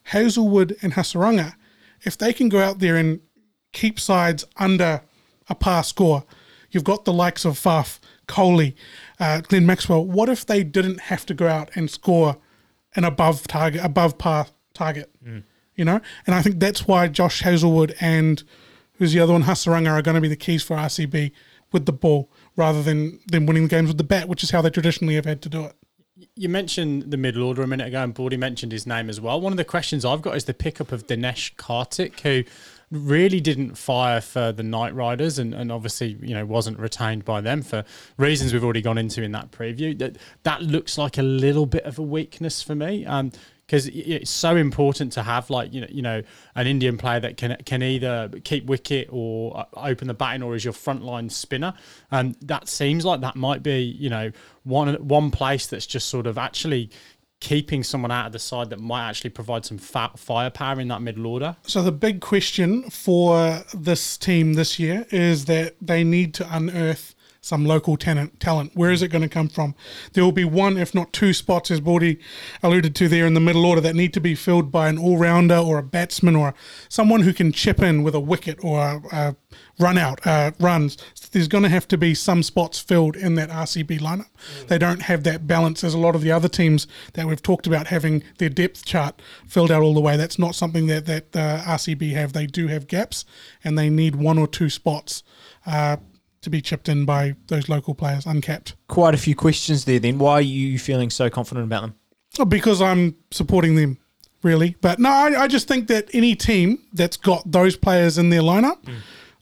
[0.04, 1.54] Hazlewood and Hasaranga,
[2.02, 3.20] if they can go out there and
[3.72, 5.02] keep sides under
[5.48, 6.24] a par score,
[6.70, 8.74] you've got the likes of Faf, Kohli,
[9.20, 10.06] uh, Glenn Maxwell.
[10.06, 12.38] What if they didn't have to go out and score
[12.96, 15.14] an above target, above par target?
[15.76, 18.42] You know, and I think that's why Josh Hazlewood and
[18.94, 21.32] who's the other one, Hasaranga, are going to be the keys for RCB
[21.72, 24.62] with the ball rather than than winning the games with the bat, which is how
[24.62, 25.76] they traditionally have had to do it.
[26.34, 29.40] You mentioned the middle order a minute ago, and Baldy mentioned his name as well.
[29.40, 32.44] One of the questions I've got is the pickup of Dinesh Karthik, who
[32.90, 37.40] really didn't fire for the Knight Riders, and, and obviously you know wasn't retained by
[37.40, 37.84] them for
[38.18, 39.98] reasons we've already gone into in that preview.
[39.98, 43.04] That that looks like a little bit of a weakness for me.
[43.04, 43.32] Um,
[43.66, 46.22] because it's so important to have like you know you know
[46.54, 50.54] an Indian player that can can either keep wicket or uh, open the batting or
[50.54, 51.74] is your frontline spinner,
[52.10, 54.30] and that seems like that might be you know
[54.64, 56.90] one one place that's just sort of actually
[57.42, 61.26] keeping someone out of the side that might actually provide some firepower in that middle
[61.26, 61.56] order.
[61.62, 67.16] So the big question for this team this year is that they need to unearth
[67.42, 68.38] some local talent.
[68.38, 68.70] Talent.
[68.74, 69.74] Where is it going to come from?
[70.12, 72.20] There will be one, if not two, spots, as Baldy
[72.62, 75.56] alluded to there in the middle order, that need to be filled by an all-rounder
[75.56, 76.54] or a batsman or
[76.88, 79.36] someone who can chip in with a wicket or a, a
[79.80, 80.96] run out uh, runs.
[81.32, 84.28] There's going to have to be some spots filled in that RCB lineup.
[84.68, 87.66] They don't have that balance as a lot of the other teams that we've talked
[87.66, 90.16] about having their depth chart filled out all the way.
[90.16, 92.34] That's not something that that uh, RCB have.
[92.34, 93.24] They do have gaps,
[93.64, 95.24] and they need one or two spots.
[95.66, 95.96] Uh,
[96.42, 98.74] to be chipped in by those local players, uncapped.
[98.88, 99.98] Quite a few questions there.
[99.98, 101.94] Then why are you feeling so confident about them?
[102.38, 103.98] Oh, Because I'm supporting them,
[104.42, 104.76] really.
[104.80, 108.42] But no, I, I just think that any team that's got those players in their
[108.42, 108.88] lineup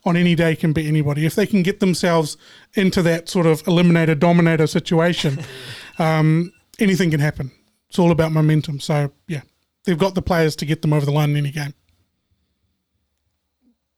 [0.05, 1.25] on any day can beat anybody.
[1.25, 2.37] If they can get themselves
[2.75, 5.43] into that sort of eliminator dominator situation,
[5.99, 7.51] um, anything can happen.
[7.89, 8.79] It's all about momentum.
[8.79, 9.41] So yeah,
[9.85, 11.73] they've got the players to get them over the line in any game.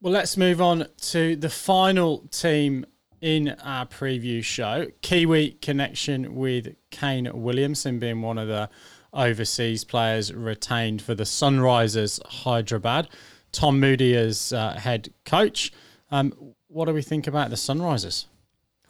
[0.02, 2.86] Well, let's move on to the final team
[3.24, 4.86] in our preview show.
[5.02, 8.70] Kiwi connection with Kane Williamson being one of the
[9.14, 13.08] overseas players retained for the Sunrisers Hyderabad.
[13.54, 15.72] Tom Moody as uh, head coach.
[16.12, 16.34] Um,
[16.68, 18.26] what do we think about the Sunrisers?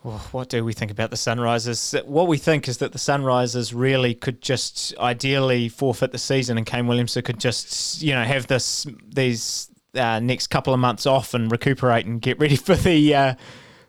[0.02, 2.04] What do we think about the Sunrisers?
[2.04, 6.66] What we think is that the Sunrisers really could just ideally forfeit the season, and
[6.66, 11.36] Kane Williamson could just you know have this these uh, next couple of months off
[11.36, 13.36] and recuperate and get ready for the uh,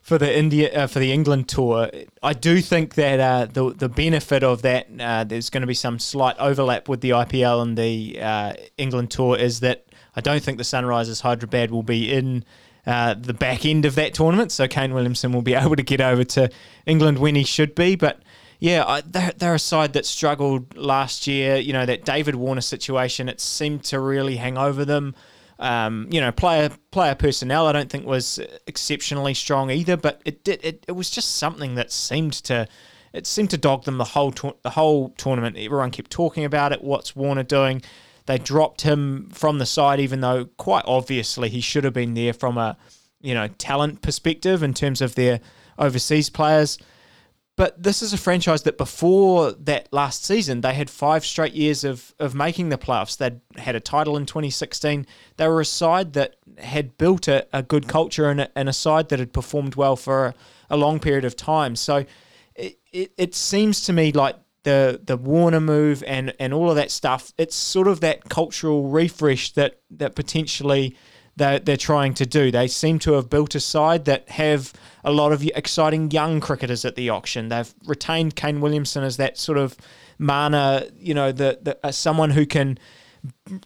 [0.05, 1.91] for the India uh, for the England tour.
[2.23, 5.75] I do think that uh, the the benefit of that uh, there's going to be
[5.75, 10.43] some slight overlap with the IPL and the uh, England tour is that I don't
[10.43, 12.45] think the Sunrisers Hyderabad will be in.
[12.87, 16.03] Uh, the back end of that tournament, so Kane Williamson will be able to get
[16.03, 16.51] over to
[16.85, 17.97] England when he should be.
[17.97, 18.21] But
[18.59, 21.57] yeah, I, they're, they're a side that struggled last year.
[21.57, 25.15] You know that David Warner situation, it seemed to really hang over them.
[25.59, 30.43] Um, you know, player player personnel, I don't think was exceptionally strong either, but it
[30.45, 30.61] did.
[30.65, 32.67] It, it was just something that seemed to
[33.15, 35.57] it seemed to dog them the whole the whole tournament.
[35.57, 36.83] Everyone kept talking about it.
[36.83, 37.81] What's Warner doing?
[38.27, 42.33] They dropped him from the side, even though quite obviously he should have been there
[42.33, 42.77] from a
[43.21, 45.41] you know talent perspective in terms of their
[45.79, 46.77] overseas players.
[47.57, 51.85] But this is a franchise that before that last season, they had five straight years
[51.85, 53.17] of, of making the playoffs.
[53.17, 55.07] They'd had a title in 2016.
[55.37, 58.73] They were a side that had built a, a good culture and a, and a
[58.73, 60.35] side that had performed well for a,
[60.71, 61.77] a long period of time.
[61.77, 62.05] So
[62.57, 66.77] it, it, it seems to me like the the Warner move and and all of
[66.77, 67.33] that stuff.
[67.39, 70.97] It's sort of that cultural refresh that that potentially
[71.37, 72.51] they're, they're trying to do.
[72.51, 76.85] They seem to have built a side that have a lot of exciting young cricketers
[76.85, 77.49] at the auction.
[77.49, 79.77] They've retained Kane Williamson as that sort of
[80.19, 82.79] mana, you know, the, the uh, someone who can,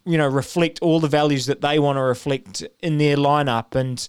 [0.04, 3.74] you know, reflect all the values that they want to reflect in their lineup.
[3.74, 4.06] And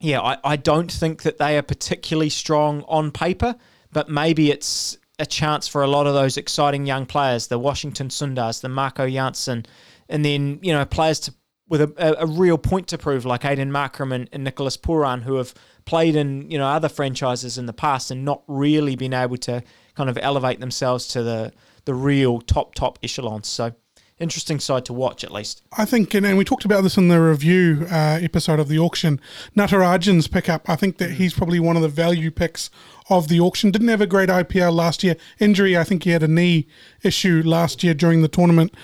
[0.00, 3.56] yeah, I, I don't think that they are particularly strong on paper,
[3.92, 8.08] but maybe it's a chance for a lot of those exciting young players, the Washington
[8.08, 9.64] Sundars, the Marco Jansen,
[10.08, 11.34] and then, you know, players to
[11.68, 15.34] with a, a, real point to prove, like Aiden Markram and, and Nicholas Pooran, who
[15.34, 15.54] have
[15.84, 19.62] played in you know other franchises in the past and not really been able to
[19.94, 21.52] kind of elevate themselves to the
[21.84, 23.48] the real top top echelons.
[23.48, 23.74] So
[24.18, 25.62] interesting side to watch at least.
[25.76, 28.78] I think, and, and we talked about this in the review uh, episode of the
[28.78, 29.20] auction.
[29.56, 32.70] Natarajan's pickup, I think that he's probably one of the value picks
[33.08, 33.70] of the auction.
[33.70, 35.16] Didn't have a great IPL last year.
[35.38, 36.66] Injury, I think he had a knee
[37.02, 38.74] issue last year during the tournament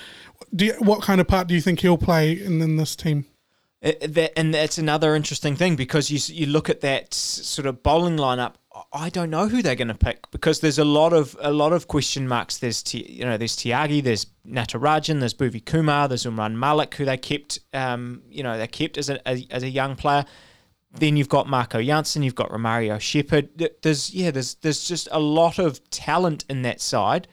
[0.54, 3.26] do you, what kind of part do you think he'll play in, in this team?
[3.80, 7.66] It, uh, that, and that's another interesting thing because you you look at that sort
[7.66, 8.54] of bowling lineup.
[8.92, 11.72] I don't know who they're going to pick because there's a lot of a lot
[11.72, 12.58] of question marks.
[12.58, 17.16] There's you know there's Tyagi, there's Natarajan, there's Bhuvi Kumar, there's Umran Malik who they
[17.16, 20.24] kept um, you know they kept as a as, as a young player.
[20.96, 23.50] Then you've got Marco Jansen, you've got Romario Shepherd.
[23.82, 27.28] There's yeah there's there's just a lot of talent in that side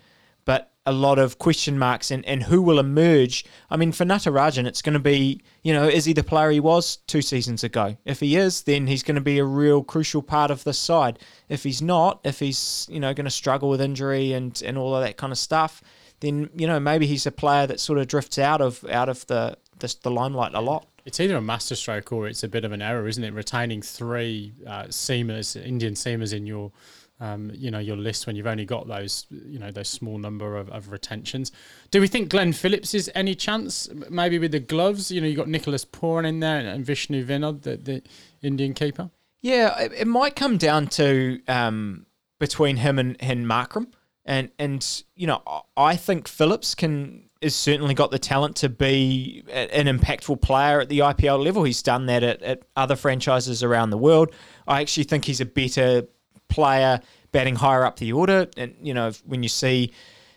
[0.86, 3.46] a lot of question marks and, and who will emerge.
[3.70, 6.60] I mean, for Natarajan, it's going to be, you know, is he the player he
[6.60, 7.98] was two seasons ago?
[8.04, 11.20] If he is, then he's going to be a real crucial part of the side.
[11.50, 14.96] If he's not, if he's, you know, going to struggle with injury and, and all
[14.96, 15.84] of that kind of stuff,
[16.20, 19.26] then, you know, maybe he's a player that sort of drifts out of out of
[19.28, 20.88] the, the, the limelight a lot.
[21.06, 23.34] It's either a masterstroke or it's a bit of an error, isn't it?
[23.34, 26.72] Retaining three uh, seamers, Indian seamers in your
[27.22, 30.58] um, you know your list when you've only got those you know those small number
[30.58, 31.52] of, of retentions.
[31.92, 33.88] Do we think Glenn Phillips is any chance?
[34.10, 37.62] Maybe with the gloves, you know, you got Nicholas Pooran in there and Vishnu Vinod,
[37.62, 38.02] the, the
[38.42, 39.12] Indian keeper.
[39.42, 42.08] Yeah, it, it might come down to um,
[42.40, 43.88] between him and, and Markram,
[44.26, 45.44] and and you know
[45.78, 50.90] I think Phillips can has certainly got the talent to be an impactful player at
[50.90, 51.64] the IPL level.
[51.64, 54.32] He's done that at, at other franchises around the world.
[54.68, 56.08] I actually think he's a better
[56.52, 58.48] player batting higher up the order.
[58.58, 59.92] And, you know, when you see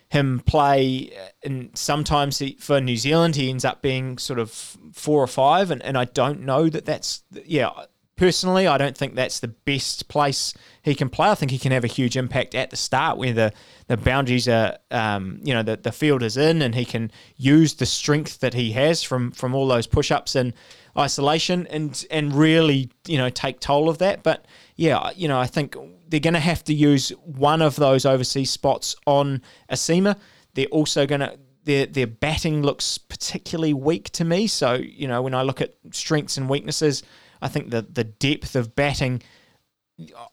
[0.09, 1.11] him play,
[1.43, 4.49] and sometimes he, for New Zealand, he ends up being sort of
[4.93, 5.71] four or five.
[5.71, 7.69] And, and I don't know that that's, yeah,
[8.15, 11.29] personally, I don't think that's the best place he can play.
[11.29, 13.51] I think he can have a huge impact at the start where the,
[13.87, 17.73] the boundaries are, um, you know, the, the field is in and he can use
[17.73, 20.53] the strength that he has from, from all those push ups and
[20.97, 24.23] isolation and, and really, you know, take toll of that.
[24.23, 25.75] But yeah, you know, I think
[26.07, 30.17] they're going to have to use one of those overseas spots on Asima.
[30.53, 34.47] They're also going to their their batting looks particularly weak to me.
[34.47, 37.03] So you know when I look at strengths and weaknesses,
[37.41, 39.21] I think the the depth of batting,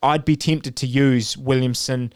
[0.02, 2.12] I'd be tempted to use Williamson,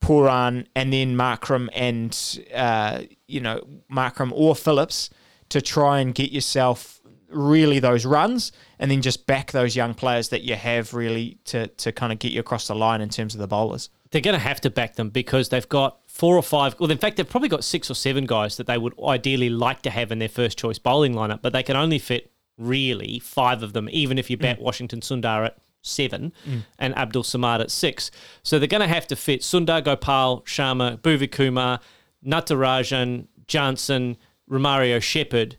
[0.00, 5.08] Pooran and then Markram and uh, you know Markram or Phillips
[5.48, 7.00] to try and get yourself
[7.32, 11.66] really those runs and then just back those young players that you have really to,
[11.68, 13.90] to kind of get you across the line in terms of the bowlers.
[14.10, 16.78] They're going to have to back them because they've got four or five.
[16.78, 19.82] Well, in fact, they've probably got six or seven guys that they would ideally like
[19.82, 23.62] to have in their first choice bowling lineup, but they can only fit really five
[23.62, 24.62] of them, even if you bat mm.
[24.62, 26.62] Washington Sundar at seven mm.
[26.78, 28.10] and Abdul Samad at six.
[28.42, 31.80] So they're going to have to fit Sundar Gopal, Sharma, Bhuvi Kumar,
[32.24, 34.16] Natarajan, Jansen,
[34.50, 35.56] Romario Shepherd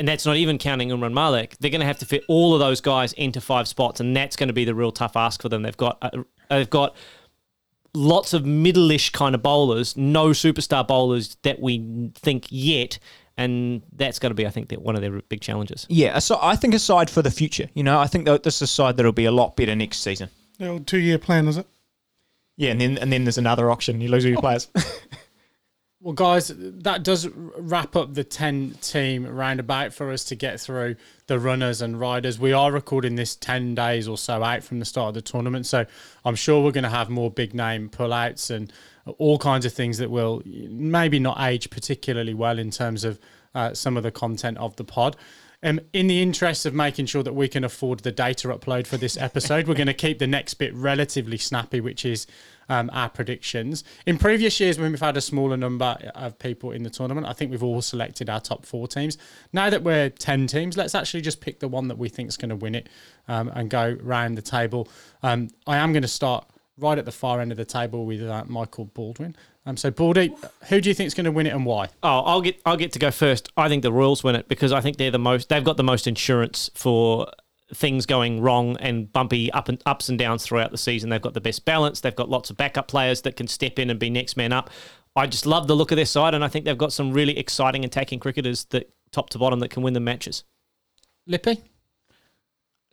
[0.00, 1.56] and that's not even counting Umran Malik.
[1.60, 4.34] They're going to have to fit all of those guys into five spots, and that's
[4.34, 5.62] going to be the real tough ask for them.
[5.62, 6.96] They've got uh, they've got
[7.92, 12.98] lots of middle-ish kind of bowlers, no superstar bowlers that we think yet.
[13.36, 15.86] And that's going to be, I think, one of their big challenges.
[15.88, 18.62] Yeah, so I think aside for the future, you know, I think that this is
[18.62, 20.30] a side that'll be a lot better next season.
[20.58, 21.66] The two-year plan, is it?
[22.56, 24.00] Yeah, and then and then there's another auction.
[24.00, 24.68] You lose all your players.
[26.02, 30.96] Well, guys, that does wrap up the 10 team roundabout for us to get through
[31.26, 32.38] the runners and riders.
[32.38, 35.66] We are recording this 10 days or so out from the start of the tournament.
[35.66, 35.84] So
[36.24, 38.72] I'm sure we're going to have more big name pullouts and
[39.18, 43.18] all kinds of things that will maybe not age particularly well in terms of
[43.54, 45.18] uh, some of the content of the pod.
[45.62, 48.96] Um, in the interest of making sure that we can afford the data upload for
[48.96, 52.26] this episode, we're going to keep the next bit relatively snappy, which is
[52.70, 53.84] um, our predictions.
[54.06, 57.32] In previous years, when we've had a smaller number of people in the tournament, I
[57.32, 59.18] think we've all selected our top four teams.
[59.52, 62.36] Now that we're 10 teams, let's actually just pick the one that we think is
[62.36, 62.88] going to win it
[63.28, 64.88] um, and go round the table.
[65.22, 66.46] Um, I am going to start
[66.78, 69.36] right at the far end of the table with uh, Michael Baldwin.
[69.66, 70.32] Um, so, Baldy,
[70.68, 71.88] who do you think is going to win it and why?
[72.02, 73.52] Oh, I'll get I'll get to go first.
[73.58, 75.50] I think the Royals win it because I think they're the most.
[75.50, 77.30] They've got the most insurance for
[77.74, 81.10] things going wrong and bumpy up and ups and downs throughout the season.
[81.10, 82.00] They've got the best balance.
[82.00, 84.70] They've got lots of backup players that can step in and be next man up.
[85.16, 87.36] I just love the look of their side, and I think they've got some really
[87.36, 90.44] exciting attacking cricketers that top to bottom that can win the matches.
[91.26, 91.62] Lippy?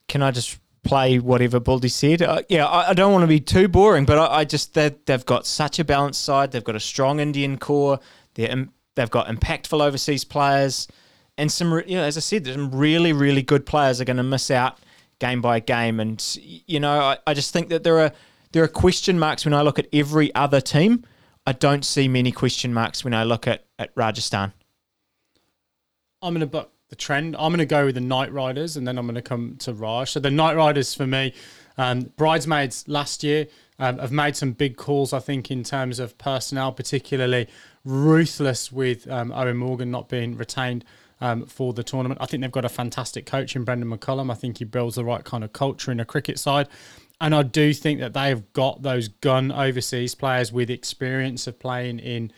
[0.07, 2.21] Can I just play whatever Baldy said?
[2.21, 4.95] Uh, yeah, I, I don't want to be too boring, but I, I just they,
[5.05, 6.51] they've got such a balanced side.
[6.51, 7.99] They've got a strong Indian core.
[8.33, 10.87] They're, they've got impactful overseas players,
[11.37, 11.81] and some.
[11.85, 14.79] You know, as I said, some really really good players are going to miss out
[15.19, 15.99] game by game.
[15.99, 18.11] And you know, I, I just think that there are
[18.51, 21.05] there are question marks when I look at every other team.
[21.45, 24.51] I don't see many question marks when I look at, at Rajasthan.
[26.21, 27.35] I'm going to book the trend.
[27.37, 29.73] I'm going to go with the Knight Riders, and then I'm going to come to
[29.73, 30.11] Raj.
[30.11, 31.33] So the Knight Riders for me,
[31.77, 33.47] um, bridesmaids last year
[33.79, 35.13] um, have made some big calls.
[35.13, 37.47] I think in terms of personnel, particularly
[37.85, 40.83] ruthless with um, Eoin Morgan not being retained.
[41.19, 44.31] Um, for the tournament, I think they've got a fantastic coach in Brendon McCullum.
[44.31, 46.67] I think he builds the right kind of culture in a cricket side.
[47.19, 51.59] And I do think that they have got those gun overseas players with experience of
[51.59, 52.31] playing in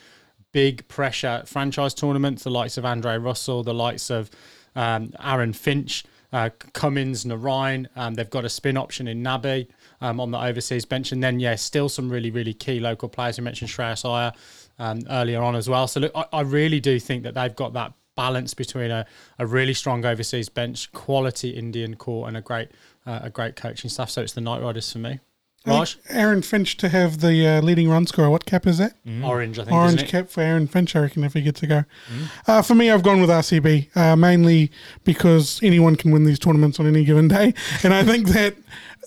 [0.51, 4.29] big pressure franchise tournaments, the likes of Andre Russell, the likes of
[4.75, 7.87] um, Aaron Finch, uh, Cummins, Narine.
[7.95, 9.67] Um, they've got a spin option in Nabi
[9.99, 11.11] um, on the overseas bench.
[11.11, 13.37] And then, yeah, still some really, really key local players.
[13.37, 14.31] You mentioned Shreyas Iyer
[14.79, 15.87] um, earlier on as well.
[15.87, 19.05] So, look, I, I really do think that they've got that balance between a,
[19.37, 22.69] a really strong overseas bench, quality Indian core, and a great
[23.05, 24.09] uh, a great coaching staff.
[24.09, 25.21] So it's the Knight Riders for me.
[25.69, 28.29] Raj, Aaron Finch to have the uh, leading run scorer.
[28.29, 28.93] What cap is that?
[29.23, 29.75] orange, I think.
[29.75, 31.83] Orange cap for Aaron Finch, I reckon, if he gets to go.
[32.47, 34.71] Uh, for me, I've gone with RCB, uh, mainly
[35.03, 37.53] because anyone can win these tournaments on any given day.
[37.83, 38.55] And I think that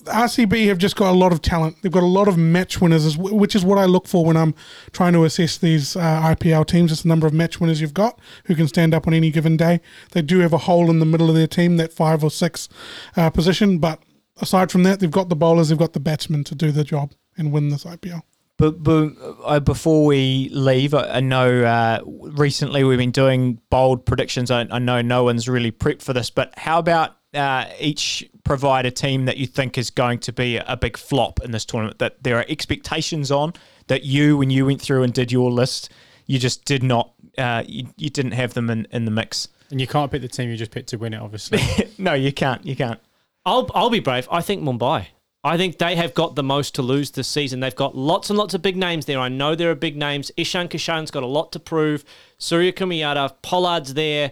[0.05, 1.77] RCB have just got a lot of talent.
[1.83, 4.55] They've got a lot of match winners, which is what I look for when I'm
[4.93, 6.91] trying to assess these uh, IPL teams.
[6.91, 9.57] It's the number of match winners you've got who can stand up on any given
[9.57, 9.81] day.
[10.13, 12.69] They do have a hole in the middle of their team, that five or six
[13.17, 13.79] uh, position.
[13.79, 14.01] But
[14.43, 17.13] aside from that, they've got the bowlers, they've got the batsmen to do the job
[17.39, 18.23] and win this IPL.
[18.59, 19.13] But, but
[19.45, 24.51] uh, before we leave, I, I know uh, recently we've been doing bold predictions.
[24.51, 28.85] I, I know no one's really prepped for this, but how about uh, each provide
[28.85, 31.99] a team that you think is going to be a big flop in this tournament
[31.99, 33.55] that there are expectations on
[33.87, 35.91] that you, when you went through and did your list,
[36.27, 39.49] you just did not, uh, you, you didn't have them in, in the mix.
[39.71, 41.61] And you can't pick the team you just picked to win it, obviously.
[41.99, 42.65] no, you can't.
[42.67, 43.01] You can't.
[43.45, 44.29] I'll I'll be brave.
[44.31, 45.09] I think Mumbai.
[45.45, 47.59] I think they have got the most to lose this season.
[47.61, 49.19] They've got lots and lots of big names there.
[49.19, 50.31] I know there are big names.
[50.37, 52.05] Ishan Kishan's got a lot to prove.
[52.39, 54.31] Suryakumar Yadav, Pollard's there.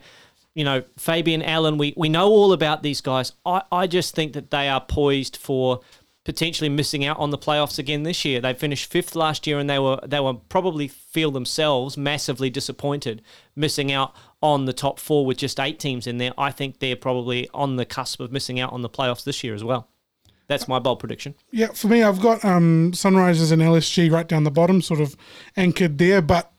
[0.55, 1.79] You know, Fabian Allen.
[1.79, 3.33] We we know all about these guys.
[3.45, 5.81] I, I just think that they are poised for
[6.25, 8.41] potentially missing out on the playoffs again this year.
[8.41, 13.23] They finished fifth last year, and they were they were probably feel themselves massively disappointed
[13.57, 16.33] missing out on the top four with just eight teams in there.
[16.39, 19.55] I think they're probably on the cusp of missing out on the playoffs this year
[19.55, 19.89] as well.
[20.47, 21.37] That's my bold prediction.
[21.53, 25.17] Yeah, for me, I've got um, Sunrisers and LSG right down the bottom, sort of
[25.57, 26.21] anchored there.
[26.21, 26.51] But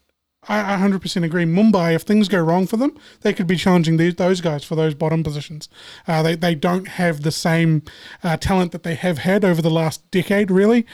[0.47, 1.43] I, I 100% agree.
[1.43, 4.75] Mumbai, if things go wrong for them, they could be challenging these, those guys for
[4.75, 5.67] those bottom positions.
[6.07, 7.83] Uh, they, they don't have the same
[8.23, 10.85] uh, talent that they have had over the last decade, really.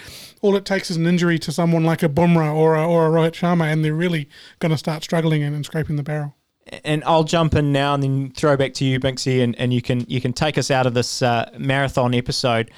[0.42, 3.10] All it takes is an injury to someone like a Bumrah or a, or a
[3.12, 6.36] Rohit Sharma, and they're really going to start struggling and, and scraping the barrel.
[6.84, 9.82] And I'll jump in now and then throw back to you, Binksy, and, and you
[9.82, 12.72] can you can take us out of this uh, marathon episode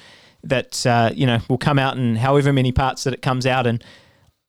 [0.44, 3.66] that uh, you know will come out in however many parts that it comes out
[3.66, 3.80] in.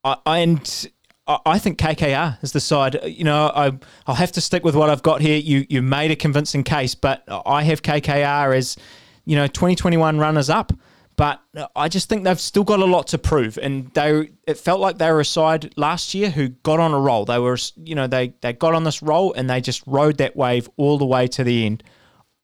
[0.04, 0.88] I, and
[1.26, 2.98] I- think KKR is the side.
[3.04, 3.72] You know, I
[4.06, 5.36] I'll have to stick with what I've got here.
[5.38, 8.76] You you made a convincing case, but I have KKR as
[9.24, 10.72] you know 2021 runners up.
[11.16, 14.58] But uh, I just think they've still got a lot to prove, and they it
[14.58, 17.24] felt like they were a side last year who got on a roll.
[17.24, 20.36] They were, you know, they they got on this roll and they just rode that
[20.36, 21.82] wave all the way to the end.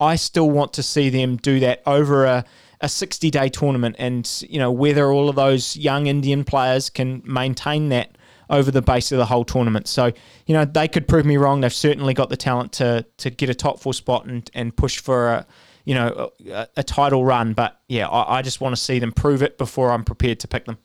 [0.00, 2.44] I still want to see them do that over a,
[2.80, 7.22] a 60 day tournament and, you know, whether all of those young Indian players can
[7.24, 8.16] maintain that
[8.50, 9.88] over the base of the whole tournament.
[9.88, 10.12] So,
[10.46, 11.60] you know, they could prove me wrong.
[11.60, 14.98] They've certainly got the talent to, to get a top four spot and, and push
[14.98, 15.46] for a,
[15.88, 17.54] you know, a, a title run.
[17.54, 20.48] But yeah, I, I just want to see them prove it before I'm prepared to
[20.48, 20.76] pick them.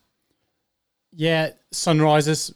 [1.11, 2.55] Yeah, Sunrisers.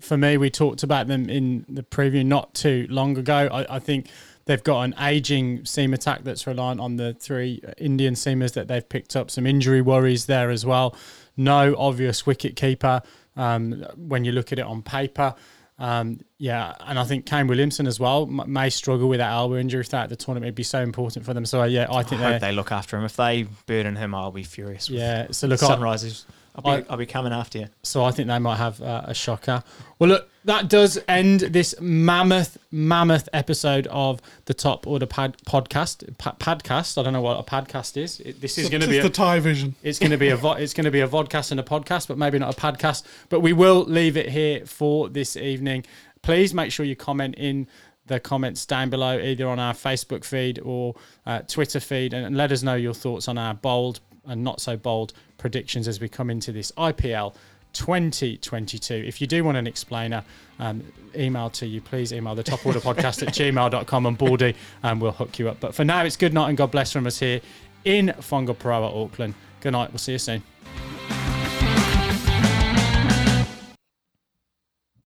[0.00, 3.48] For me, we talked about them in the preview not too long ago.
[3.50, 4.06] I, I think
[4.44, 8.88] they've got an aging seam attack that's reliant on the three Indian seamers that they've
[8.88, 9.28] picked up.
[9.28, 10.94] Some injury worries there as well.
[11.36, 13.02] No obvious wicket keeper
[13.34, 15.34] um, when you look at it on paper.
[15.78, 19.56] Um, yeah, and I think Kane Williamson as well m- may struggle with that elbow
[19.56, 20.46] injury throughout the tournament.
[20.46, 21.46] It'd be so important for them.
[21.46, 23.04] So yeah, I I think hope they're look after him.
[23.04, 24.90] If they burden him, I'll be furious.
[24.90, 25.28] with yeah.
[25.30, 26.24] So look, I, Sunrisers.
[26.64, 27.68] I'll be, I'll be coming after you.
[27.82, 29.62] So I think they might have uh, a shocker.
[29.98, 36.16] Well, look, that does end this mammoth, mammoth episode of the Top Order pad- podcast.
[36.18, 36.98] Pa- podcast.
[36.98, 38.20] I don't know what a podcast is.
[38.20, 39.74] It, this is going to it's be the a, Thai vision.
[39.82, 42.08] it's going to be a vo- it's going to be a vodcast and a podcast,
[42.08, 43.04] but maybe not a podcast.
[43.28, 45.84] But we will leave it here for this evening.
[46.22, 47.68] Please make sure you comment in
[48.06, 50.94] the comments down below, either on our Facebook feed or
[51.26, 54.60] uh, Twitter feed, and, and let us know your thoughts on our bold and not
[54.60, 57.34] so bold predictions as we come into this IPL
[57.72, 58.94] 2022.
[58.94, 60.24] If you do want an explainer,
[60.58, 60.82] um,
[61.16, 65.12] email to you, please email the top order podcast at gmail.com and Baldy, and we'll
[65.12, 65.60] hook you up.
[65.60, 67.40] But for now, it's good night and God bless from us here
[67.84, 69.34] in Whangaparaoa Auckland.
[69.60, 69.90] Good night.
[69.90, 70.42] We'll see you soon.